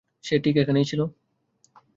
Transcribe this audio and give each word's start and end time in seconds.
সে 0.23 0.35
ঠিক 0.39 0.55
এখানেই 0.57 0.85
ছিল। 0.85 1.01